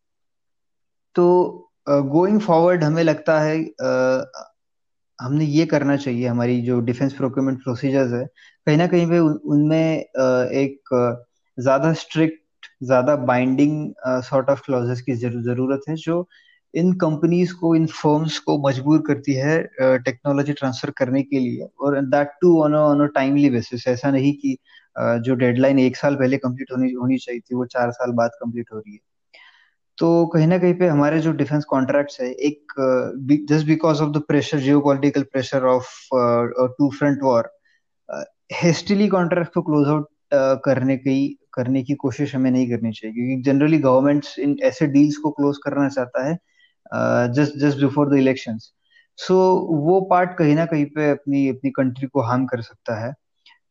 तो 1.16 1.28
गोइंग 1.90 2.40
uh, 2.40 2.46
फॉरवर्ड 2.46 2.84
हमें 2.84 3.04
लगता 3.04 3.40
है 3.40 3.58
हमने 5.20 5.46
ये 5.46 5.66
करना 5.66 5.96
चाहिए 5.98 6.28
हमारी 6.28 6.62
जो 6.62 6.80
डिफेंस 6.80 7.14
प्रोक्योरमेंट 7.14 7.64
प्रोसीजर्स 7.64 8.12
है 8.14 8.26
कहीं 8.68 8.78
ना 8.78 8.88
कहीं 8.88 9.08
पे 9.10 9.20
उनमें 9.20 10.00
एक 10.00 10.96
ज़्यादा 11.58 11.94
स्ट्रिक्ट 11.94 12.68
ज़्यादा 12.84 13.16
बाइंडिंग 13.26 13.94
सॉर्ट 14.08 14.50
ऑफ़ 14.50 14.62
क्लॉजेस 14.66 15.02
की 15.02 15.14
ज़रूरत 15.16 15.82
है 15.90 15.96
जो 15.96 16.22
इन 16.78 16.92
कंपनीज़ 16.94 17.54
को 17.54 17.76
इन 17.76 17.86
फर्म्स 17.88 18.38
को 18.40 18.58
मजबूर 18.68 19.04
करती 19.08 19.34
है 19.34 19.58
टेक्नोलॉजी 19.82 20.54
ट्रांसफ़र 20.54 20.92
करने 20.98 21.24
के 21.24 21.40
लिए। 21.40 21.68
और 21.82 22.00
that 22.06 22.32
too 22.42 22.62
on 22.64 22.76
on 22.76 23.02
a 23.02 23.12
timely 23.16 23.50
basis 23.50 23.88
ऐसा 23.88 24.12
नहीं 24.12 24.34
कि 24.34 24.58
uh, 24.96 25.18
जो 25.18 25.36
डेडलाइन 25.36 25.80
एक 25.80 25.98
साल 25.98 26.16
पहले 26.16 26.38
कंप्लीट 26.38 26.72
होनी 26.72 26.92
होनी 26.94 27.18
चाहिए 27.18 27.42
थी 27.42 27.56
वो 27.56 27.66
चार 27.66 27.92
साल 27.92 28.12
बाद 28.12 28.32
कंप्लीट 28.42 28.66
हो 28.74 28.78
रही 28.78 28.94
है। 28.94 29.00
तो 29.98 30.26
कहीं 30.26 30.48
ना 30.48 30.58
कहीं 30.58 30.74
पे 30.74 30.88
हमारे 30.88 31.20
जो 31.20 31.32
डिफेंस 31.32 31.64
कॉन्ट्रैक्ट्स 31.66 32.20
है 32.22 32.32
एक 32.48 32.74
just 33.50 33.66
because 33.68 34.02
of 34.02 34.10
the 34.10 34.22
pressure 34.28 34.60
geopolitical 34.82 35.24
pressure 35.24 35.66
of 35.66 35.88
two 36.78 36.90
front 36.98 37.24
war 37.24 37.50
hastily 38.54 39.08
contract 39.08 39.54
को 39.54 39.62
क्लोज 39.62 39.88
आउट 39.88 40.08
करने 40.66 40.98
की 40.98 41.18
करने 41.54 41.84
की 41.84 41.94
कोशिश 41.96 42.36
हमें 42.36 42.50
नहीं 42.52 42.70
करनी 42.70 42.92
चाहिए। 42.92 43.14
क्योंकि 43.14 43.42
जनरली 43.44 43.78
गवर्नमेंट्स 43.80 44.38
इन 44.40 44.58
ऐसे 44.64 44.88
डील्स 44.88 45.18
को 45.18 45.32
क्लोज 45.32 45.58
करना 45.64 45.88
चाहता 45.90 46.28
है 46.28 46.38
just 46.94 47.58
just 47.58 47.78
before 47.78 48.10
the 48.10 48.14
elections 48.14 48.72
so 49.18 49.36
वो 49.86 50.02
पार्ट 50.02 50.38
कहीं 50.38 50.56
ना 50.56 50.66
कहीं 50.66 50.86
पे 50.86 51.10
अपनी 51.12 51.50
अपनी 51.50 51.72
कंट्री 51.72 52.08
को 52.08 52.22
हार्म 52.22 52.46
कर 52.46 52.62
सकता 52.62 53.06
है। 53.06 53.14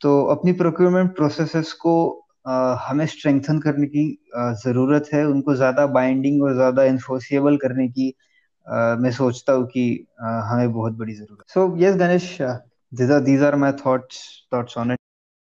तो 0.00 0.23
अपनी 0.26 0.52
प्रोक्योरमेंट 0.52 1.16
प्रोसेसेस 1.16 1.73
को 1.73 2.23
Uh, 2.49 2.76
हमें 2.80 3.06
स्ट्रेंथन 3.06 3.58
करने 3.58 3.87
की 3.87 4.02
uh, 4.38 4.52
ज़रूरत 4.52 5.08
है। 5.14 5.26
उनको 5.26 5.54
ज़्यादा 5.54 5.87
बाइंडिंग 5.87 6.42
और 6.42 6.54
ज़्यादा 6.54 6.85
इन्फोर्सिएबल 6.85 7.56
करने 7.56 7.88
की 7.88 8.14
uh, 8.66 8.99
मैं 8.99 9.11
सोचता 9.11 9.52
हूँ 9.52 9.66
कि 9.66 10.06
हमें 10.20 10.73
बहुत 10.73 10.92
बड़ी 10.92 11.14
ज़रूरत 11.14 11.50
so 11.50 11.76
yes 11.78 11.96
Ganesh 11.96 12.40
are 13.42 13.56
my 13.56 13.73
thoughts 13.73 14.20
thoughts 14.54 14.76
on 14.76 14.90
it. 14.90 14.99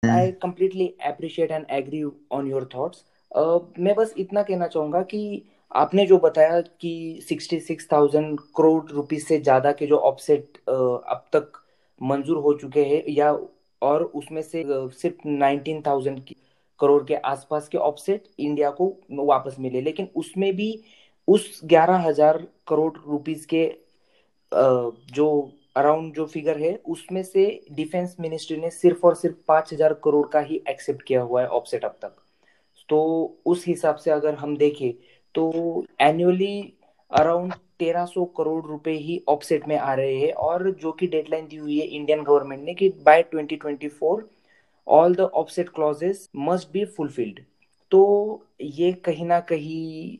I 0.03 0.35
completely 0.41 0.97
appreciate 1.11 1.51
and 1.51 1.67
agree 1.69 2.05
on 2.31 2.47
your 2.47 2.65
thoughts. 2.65 3.05
Uh, 3.37 3.61
मैं 3.79 3.95
बस 3.95 4.15
इतना 4.19 4.43
कहना 4.43 4.67
चाहूँगा 4.67 5.03
कि 5.03 5.45
आपने 5.73 6.07
जो 6.07 6.19
बताया 6.19 6.61
कि 6.61 6.93
66,000 7.23 8.37
करोड़ 8.57 8.91
रुपीस 8.91 9.27
से 9.29 9.39
ज़्यादा 9.39 9.73
के 9.73 9.87
जो 9.87 9.97
ऑफसेट 10.11 10.59
अब 10.69 11.25
तक 11.33 11.63
मंजूर 12.01 12.37
हो 12.43 12.53
चुके 12.55 12.85
हैं 12.85 13.03
या 13.09 13.33
और 13.83 14.03
उसमें 14.03 14.43
से 14.43 14.65
सिर्फ़ 14.93 15.29
19,000 15.29 16.21
करोड़ 16.81 17.03
के 17.05 17.15
आसपास 17.15 17.69
के 17.69 17.79
ऑफसेट 17.79 18.29
इंडिया 18.39 18.71
को 18.81 18.87
वापस 19.13 19.57
मिले। 19.61 19.81
लेकिन 19.81 20.09
उसमें 20.17 20.55
भी 20.57 20.69
उस 21.29 21.61
ग्यारह 21.65 22.07
हज़ार 22.07 22.47
करोड़ 22.69 22.93
रुपीस 23.07 23.47
के 23.47 23.65
जो 25.15 25.29
अराउंड 25.77 26.15
जो 26.15 26.27
फिगर 26.27 26.59
है 26.59 26.75
उसमें 26.89 27.23
से 27.23 27.45
डिफेंस 27.73 28.17
मिनिस्ट्री 28.21 28.57
ने 28.57 28.71
सिर्फ़ 28.71 29.07
और 29.07 29.15
सिर्फ़ 29.15 29.37
पाँच 29.49 29.73
हज़ार 29.73 29.93
करोड़ 30.05 30.27
का 30.33 30.41
ही 30.41 30.63
एक्सेप्ट 30.69 31.03
किया 31.03 31.21
हुआ 31.23 31.41
है 31.43 31.49
ऑफसेट 31.51 31.85
अब 31.85 31.99
तक। 32.03 32.17
तो 32.89 33.01
उस 33.47 33.65
हिसाब 33.67 33.97
से 33.97 34.11
अगर 34.11 34.35
हम 34.35 34.57
देखें 34.57 34.93
तो 35.37 35.85
एनुअली 36.01 36.73
अराउंड 37.11 37.53
तेरह 37.79 38.05
सौ 38.05 38.25
करोड़ 38.37 38.65
रुपए 38.67 38.93
ही 38.99 39.23
ऑफसेट 39.29 39.67
में 39.69 39.77
आ 39.77 39.95
रहे 39.95 40.15
हैं 40.17 40.33
और 40.33 40.71
जो 40.81 40.93
कि 40.93 41.07
डेडलाइन 41.07 41.47
दी 41.47 41.57
हुई 41.57 41.79
है 41.81 41.87
इंडियन 41.87 42.23
गवर्नमेंट 42.23 42.63
ने 42.65 42.75
कि 42.75 42.89
by 43.07 43.25
2024 43.35 44.23
all 44.87 45.15
the 45.15 45.21
offset 45.21 45.69
clauses 45.69 46.29
must 46.37 46.73
be 46.73 46.85
fulfilled 46.85 47.41
तो 47.93 48.03
ये 48.61 48.93
कहीं 49.05 49.27
ना 49.27 49.41
कहीं 49.41 50.19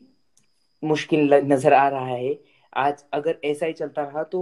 मुश्किल 0.83 1.33
नज़र 1.33 1.73
आ 1.73 1.87
रहा 1.89 2.05
है। 2.05 2.35
आज 2.73 3.03
अगर 3.13 3.37
ऐसा 3.45 3.65
ही 3.65 3.73
चलता 3.73 4.01
रहा 4.01 4.23
तो 4.23 4.41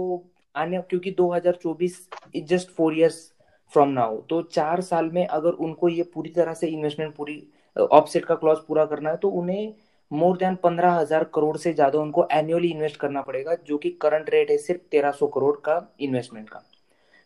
आने 0.54 0.80
क्योंकि 0.90 1.14
2024 1.20 1.92
is 2.34 2.44
just 2.44 2.70
four 2.70 2.98
years 2.98 3.32
from 3.72 3.88
now 3.88 4.20
तो 4.20 4.42
चार 4.42 4.80
साल 4.80 5.10
में 5.10 5.26
अगर 5.26 5.50
उनको 5.50 5.88
ये 5.88 6.02
पूरी 6.14 6.30
तरह 6.30 6.54
से 6.54 6.66
इन्वेस्टमेंट 6.66 7.14
पूरी 7.14 7.42
ऑफसेट 7.76 8.24
का 8.24 8.34
क्लॉज 8.34 8.58
पूरा 8.58 8.84
करना 8.84 9.10
है 9.10 9.16
तो 9.16 9.28
उन्हें 9.30 9.72
मोर 10.10 10.36
देन 10.36 10.54
पंद्रह 10.62 10.92
हज़ार 10.92 11.24
करोड़ 11.34 11.56
से 11.56 11.72
ज़्यादा 11.72 11.98
उनको 11.98 12.26
एनुअली 12.32 12.68
इन्वेस्ट 12.68 12.96
करना 12.96 13.20
पड़ेगा 13.22 13.54
जो 13.66 13.78
कि 13.78 13.90
करंट 14.02 14.30
रेट 14.30 14.50
है 14.50 14.56
सिर्फ़ 14.58 14.80
तेरह 14.90 15.10
सौ 15.10 15.26
करोड़ 15.26 15.56
का 15.64 15.80
इन्वेस्टमेंट 16.00 16.48
का। 16.48 16.62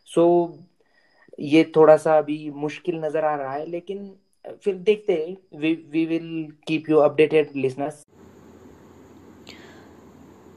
सो 0.08 0.22
so, 0.46 0.58
ये 1.38 1.64
थोड़ा 1.76 1.96
सा 1.96 2.16
अभी 2.18 2.50
मुश्किल 2.56 3.00
नज़र 3.04 3.24
आ 3.24 3.34
रहा 3.34 3.52
है 3.52 3.66
लेकिन 3.70 4.10
फिर 4.64 4.74
देखते 4.76 5.12
हैं। 5.12 5.60
We 5.60 6.04
will 6.06 6.48
keep 6.66 6.88
you 6.90 6.98
updated 6.98 7.50
listeners 7.56 8.02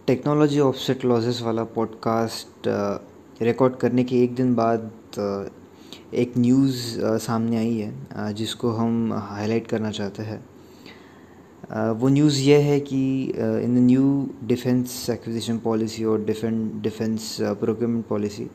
technology 0.07 0.59
offset 0.59 1.05
losses 1.05 1.41
वाला 1.41 1.63
पॉडकास्ट 1.75 2.67
रिकॉर्ड 3.41 3.75
करने 3.75 4.03
के 4.03 4.23
एक 4.23 4.35
दिन 4.35 4.55
बाद 4.55 4.91
एक 6.13 6.33
न्यूज़ 6.37 6.81
सामने 7.19 7.57
आई 7.57 7.77
है 7.77 8.33
जिसको 8.33 8.71
हम 8.71 9.13
हाईलाइट 9.13 9.67
करना 9.67 9.91
चाहते 9.91 10.23
हैं। 10.23 10.43
वो 11.71 12.09
न्यूज़ 12.09 12.39
ये 12.39 12.57
है 12.57 12.79
कि 12.79 13.23
in 13.63 13.85
new 13.85 14.29
defence 14.43 15.09
acquisition 15.09 15.57
policy 15.57 16.03
और 16.03 16.25
defence 16.25 16.81
defence 16.81 17.37
procurement 17.41 18.05
policy 18.05 18.47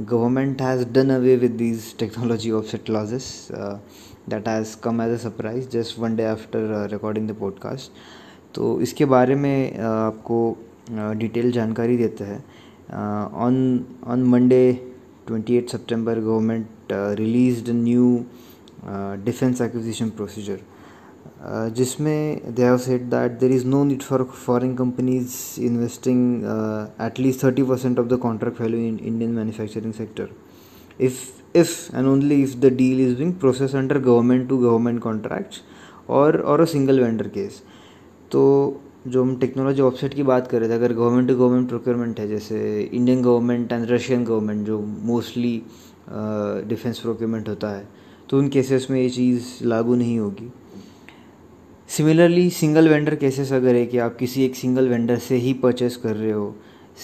government 0.00 0.62
has 0.62 0.88
done 0.88 1.10
away 1.10 1.36
with 1.36 1.50
these 1.50 1.96
technology 1.98 2.50
of 2.50 2.64
offset 2.64 2.84
clauses 2.84 3.48
that 4.28 4.48
has 4.48 4.76
come 4.76 5.02
as 5.02 5.10
a 5.10 5.16
surprise 5.16 5.68
just 5.68 5.98
one 5.98 6.16
day 6.16 6.24
after 6.24 6.88
recording 6.92 7.28
the 7.30 7.32
podcast 7.32 7.92
तो 8.54 8.80
इसके 8.80 9.04
बारे 9.04 9.34
में 9.34 9.78
आपको 9.78 10.58
detail 10.92 11.52
जानकारी 11.52 11.96
देता 11.96 12.24
है। 12.24 12.44
On 13.32 13.84
on 14.04 14.22
Monday 14.22 14.92
twenty 15.26 15.56
eight 15.56 15.70
September 15.70 16.20
government 16.20 16.66
release 16.92 17.70
new 17.70 18.24
defence 19.24 19.60
acquisition 19.60 20.10
procedure 20.10 20.58
जिसमें 21.74 22.54
they 22.54 22.62
have 22.62 22.76
said 22.78 23.02
that 23.10 23.38
there 23.40 23.52
is 23.52 23.66
no 23.66 23.82
need 23.84 24.02
for 24.02 24.22
foreign 24.46 24.74
companies 24.76 25.34
investing 25.60 26.42
at 27.06 27.20
least 27.20 27.44
thirty 27.44 27.62
percent 27.62 27.98
of 27.98 28.06
the 28.06 28.18
contract 28.22 28.60
value 28.60 28.80
in 28.80 28.98
Indian 28.98 29.30
manufacturing 29.32 29.92
sector 29.94 30.28
if 31.00 31.18
if 31.58 31.96
and 31.96 32.06
only 32.08 32.42
if 32.42 32.56
the 32.58 32.72
deal 32.74 33.00
is 33.00 33.16
being 33.18 33.32
process 33.40 33.74
under 33.74 33.98
government 34.00 34.48
to 34.48 34.58
government 34.58 35.02
contracts 35.02 35.62
और 36.10 36.40
और 36.40 36.60
a 36.60 36.64
single 36.66 37.00
vendor 37.00 37.28
case 37.28 37.62
तो 38.32 38.40
जो 39.08 39.22
हम 39.22 39.34
technology 39.40 39.82
offset 39.82 40.14
की 40.14 40.22
बात 40.22 40.46
कर 40.48 40.68
थे, 40.68 40.72
अगर 40.72 40.92
गवर्नमेंट 40.92 41.28
टू 41.28 41.34
गवर्नमेंट 41.36 41.68
प्रोक्योरमेंट 41.68 42.20
है, 42.20 42.28
जैसे 42.28 42.90
Indian 42.92 43.22
government 43.22 43.72
and 43.72 43.90
Russian 43.90 44.24
government 44.24 44.66
जो 44.66 44.80
मोस्टली 45.04 45.62
डिफेंस 46.68 46.98
प्रोक्योरमेंट 46.98 47.48
होता 47.48 47.70
है 47.70 47.88
तो 48.30 48.38
उन 48.38 48.48
केसेस 48.48 48.86
में 48.90 49.00
ये 49.00 49.08
चीज़ 49.10 49.44
लागू 49.64 49.94
नहीं 49.94 50.18
होगी। 50.18 50.50
सिमिलरली 51.96 52.50
सिंगल 52.50 52.88
वेंडर 52.88 53.14
केसेस 53.14 53.52
अगर 53.52 53.74
है 53.74 53.86
कि 53.86 53.98
आप 53.98 54.16
किसी 54.16 54.44
एक 54.44 54.56
सिंगल 54.56 54.88
वेंडर 54.88 55.18
से 55.18 55.36
ही 55.36 55.52
परचेस 55.62 55.96
कर 56.02 56.14
रहे 56.16 56.32
हो 56.32 56.54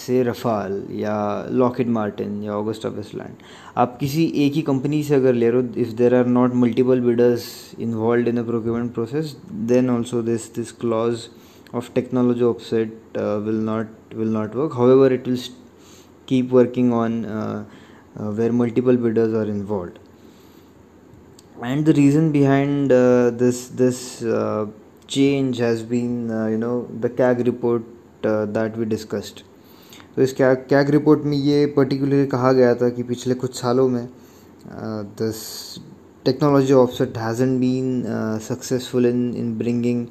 से 0.05 0.21
रफ़ाल 0.23 0.81
या 0.95 1.15
लॉकेट 1.51 1.87
मार्टिन 1.97 2.41
या 2.43 2.53
ऑगस्टा 2.57 2.89
वेस्टलैंड 2.89 3.43
आप 3.77 3.97
किसी 3.99 4.25
एक 4.45 4.53
ही 4.53 4.61
कंपनी 4.61 5.01
से 5.03 5.15
अगर 5.15 5.33
ले 5.33 5.49
रहे 5.49 5.61
हो 5.61 5.81
if 5.81 5.91
there 5.97 6.15
are 6.15 6.25
not 6.25 6.53
multiple 6.63 7.01
bidders 7.01 7.49
involve 7.79 8.29
in 8.29 8.41
the 8.41 8.45
procurement 8.45 8.93
process 8.93 9.35
then 9.73 9.89
also 9.89 10.21
this 10.21 10.49
this 10.55 10.71
clause 10.81 11.27
of 11.75 11.91
technology 11.95 12.45
offset 12.45 13.19
uh, 13.21 13.39
not 13.69 14.15
not 14.15 14.55
work. 14.55 14.73
However 14.73 15.13
it 15.13 15.27
will 15.27 15.43
keep 16.27 16.51
working 16.51 16.93
on 16.93 17.25
uh, 17.25 17.65
uh, 18.15 18.31
where 18.31 18.53
multiple 18.53 18.95
bidders 18.97 19.33
are 19.33 19.49
involved. 19.57 19.99
and 21.62 21.86
the 21.86 21.92
reason 21.94 22.32
behind 22.32 22.92
uh, 22.92 23.30
this 23.30 23.68
this 23.68 24.22
uh, 24.22 24.66
change 25.06 25.58
has 25.58 25.82
been 25.82 26.30
uh, 26.30 26.46
you 26.46 26.58
know 26.58 26.86
the 27.00 27.10
CAG 27.10 27.46
report 27.46 27.82
uh, 28.24 28.46
that 28.46 28.76
we 28.76 28.84
discussed 28.96 29.42
तो 30.14 30.22
इस 30.22 30.32
CAG 30.38 30.56
CAG 30.70 30.90
report 30.90 31.22
में 31.24 31.36
ये 31.36 31.64
particularly 31.76 32.26
कहा 32.32 32.52
गया 32.52 32.74
था 32.80 32.88
कि 32.96 33.02
पिछले 33.10 33.34
कुछ 33.42 33.54
सालों 33.60 33.88
में 33.88 34.08
this 35.20 35.38
technology 36.24 36.72
offset 36.72 37.16
has 37.18 37.58
been 37.60 38.02
successful 38.48 39.06
in 39.06 39.22
in 39.36 39.56
bringing 39.58 40.06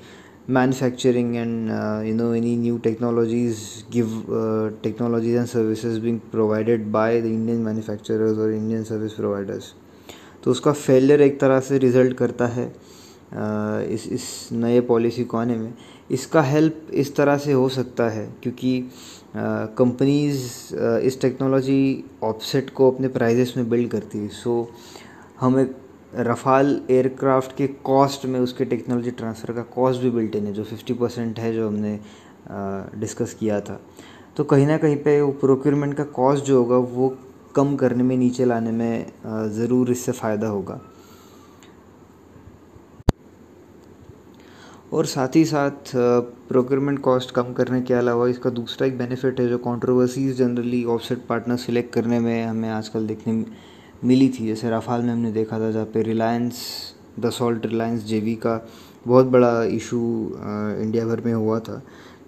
manufacturing 0.48 1.38
and 1.38 1.72
uh, 1.72 2.02
you 2.04 2.14
know 2.14 2.32
any 2.32 2.56
new 2.56 2.80
technologies 2.80 3.84
give 3.90 4.30
uh, 4.30 4.72
technologies 4.82 5.38
and 5.38 5.48
services 5.48 6.00
being 6.00 6.20
provided 6.20 6.92
by 6.92 7.20
the 7.20 7.28
indian 7.28 7.64
manufacturers 7.64 8.38
or 8.38 8.52
indian 8.52 8.84
service 8.84 9.14
providers 9.14 9.74
तो 10.47 10.51
उसका 10.51 10.73
failure 10.73 11.21
एक 11.23 11.39
तरह 11.41 11.61
से 11.61 11.79
result 11.79 12.17
करता 12.17 12.47
है 12.47 12.67
इस 13.95 14.07
इस 14.13 14.27
नए 14.53 14.81
पॉलिसी 14.81 15.25
को 15.25 15.37
आने 15.37 15.57
में। 15.57 15.73
इसका 16.11 16.43
हेल्प 16.43 16.91
इस 16.95 17.15
तरह 17.17 17.39
से 17.39 17.53
हो 17.53 17.69
सकता 17.69 18.09
है 18.09 18.27
क्योंकि 18.43 18.91
कंपनीज़ 19.37 20.45
इस 20.77 21.21
टेक्नोलॉजी 21.21 22.05
ऑफसेट 22.25 22.71
को 22.71 22.91
अपने 22.91 23.09
प्राइजेस 23.09 23.55
में 23.57 23.69
बिल्ड 23.71 23.91
करती 23.91 24.19
है। 24.19 24.29
सो 24.29 24.69
हम 25.41 25.59
एक 25.61 25.75
रफ़ाल 26.17 26.81
एयरक्राफ्ट 26.91 27.57
के 27.57 27.67
कॉस्ट 27.85 28.27
में 28.27 28.41
उसके 28.41 28.65
टेक्नोलॉजी 28.65 29.11
ट्रांसफ़र 29.13 29.55
का 29.55 29.63
कॉस्ट 29.75 30.01
भी 30.03 30.11
बिल्ट 30.11 30.37
इन 30.37 30.47
है, 30.47 30.53
जो 30.53 30.65
फिफ्टी 30.65 30.95
परसेंट 30.95 31.39
है 31.39 31.53
जो 31.55 31.67
हमने 31.69 31.99
डिस्कस 33.01 33.35
किया 33.41 33.61
था। 33.61 33.81
तो 34.37 34.45
कहीं 34.45 34.67
ना 34.67 34.77
कहीं 34.79 34.97
पे 34.97 35.21
वो 35.21 35.33
प्रोक्योरमेंट 35.35 35.95
का 35.95 36.05
कॉस्ट 36.05 36.45
जो 36.45 36.59
होगा, 36.59 36.77
वो 36.77 37.17
कम 37.57 37.75
करने 37.77 38.03
में, 38.03 38.17
नीचे 38.17 38.45
लाने 38.45 38.71
में 38.73 39.07
ज़रूर 39.53 39.91
इससे 39.91 40.13
फ़ायदा 40.13 40.49
होगा। 40.49 40.81
और 44.93 45.07
साथ 45.07 45.37
ही 45.37 45.45
साथ 45.45 45.93
प्रोक्योरमेंट 46.49 46.99
कॉस्ट 47.03 47.31
कम 47.35 47.53
करने 47.53 47.81
के 47.83 47.95
अलावा 47.95 48.27
इसका 48.29 48.51
दूसरा 48.51 48.87
एक 48.87 48.99
बेनिफिट 48.99 49.41
है 49.41 49.49
जो 49.49 49.59
controversies 49.61 50.37
generally 50.39 50.85
offset 50.87 51.27
partner 51.29 51.57
select 51.59 51.93
करने 51.95 52.19
में 52.21 52.45
हमें 52.45 52.69
आजकल 52.71 53.07
देखने 53.07 53.33
मिली 54.05 54.29
थी। 54.31 54.47
जैसे 54.47 54.71
राफाल 54.71 55.03
में 55.03 55.13
हमने 55.13 55.33
देखा 55.33 55.59
था, 55.61 55.71
जहाँ 55.71 55.87
पे 55.95 56.03
रिलायंस 56.03 56.61
द 57.21 57.31
सॉल्ट 57.31 57.67
रिलायंस 57.67 58.05
जेवी 58.05 58.35
का 58.37 58.61
बहुत 59.07 59.27
बड़ा 59.27 59.63
इशू 59.65 60.01
इंडिया 60.83 61.07
भर 61.07 61.21
में 61.21 61.33
हुआ 61.35 61.59
था। 61.61 61.83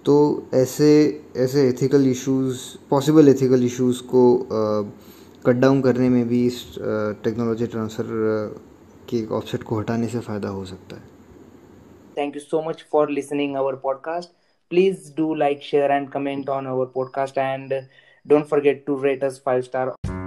तो 0.05 0.15
ऐसे 0.53 0.89
ऐसे 1.37 1.67
ethical 1.69 2.07
issues 2.07 2.57
possible 2.89 3.29
ethical 3.29 3.63
issues 3.65 4.01
को 4.03 4.23
कट 5.45 5.55
डाउन 5.55 5.81
करने 5.81 6.09
में 6.09 6.27
भी 6.27 6.45
इस 6.47 6.75
टेक्नोलॉजी 7.23 7.67
ट्रांसफ़र 7.67 8.05
के 9.09 9.25
ऑफसेट 9.27 9.63
को 9.63 9.79
हटाने 9.79 10.07
से 10.07 10.19
फ़ायदा 10.19 10.49
हो 10.49 10.65
सकता 10.65 10.95
है। 10.95 11.01
Thank 12.17 12.35
you 12.35 12.41
so 12.41 12.61
much 12.69 12.85
for 12.91 13.09
listening 13.09 13.57
our 13.57 13.75
podcast 13.75 14.29
please 14.69 15.11
do 15.17 15.33
like 15.35 15.63
share 15.63 15.91
and 15.91 16.09
comment 16.09 16.49
on 16.49 16.67
our 16.67 16.85
podcast 16.85 17.37
and 17.37 17.73
don't 18.27 18.45
forget 18.45 18.83
to 18.87 19.01
rate 19.03 19.23
us 19.23 19.41
five 19.45 19.61
star 19.61 20.18